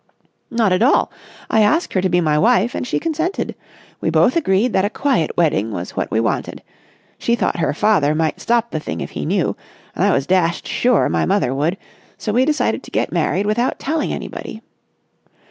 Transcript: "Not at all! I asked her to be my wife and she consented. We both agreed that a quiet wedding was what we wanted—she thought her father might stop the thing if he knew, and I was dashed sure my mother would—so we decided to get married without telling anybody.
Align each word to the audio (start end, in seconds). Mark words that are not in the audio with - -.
"Not 0.49 0.73
at 0.73 0.81
all! 0.81 1.11
I 1.47 1.61
asked 1.61 1.93
her 1.93 2.01
to 2.01 2.09
be 2.09 2.21
my 2.21 2.35
wife 2.35 2.73
and 2.73 2.87
she 2.87 2.99
consented. 2.99 3.53
We 3.99 4.09
both 4.09 4.35
agreed 4.35 4.73
that 4.73 4.83
a 4.83 4.89
quiet 4.89 5.29
wedding 5.37 5.71
was 5.71 5.91
what 5.91 6.09
we 6.09 6.19
wanted—she 6.19 7.35
thought 7.35 7.59
her 7.59 7.71
father 7.75 8.15
might 8.15 8.41
stop 8.41 8.71
the 8.71 8.79
thing 8.79 8.99
if 9.01 9.11
he 9.11 9.27
knew, 9.27 9.55
and 9.93 10.03
I 10.03 10.11
was 10.11 10.25
dashed 10.25 10.67
sure 10.67 11.07
my 11.07 11.27
mother 11.27 11.53
would—so 11.53 12.33
we 12.33 12.45
decided 12.45 12.81
to 12.81 12.89
get 12.89 13.11
married 13.11 13.45
without 13.45 13.77
telling 13.77 14.11
anybody. 14.11 14.63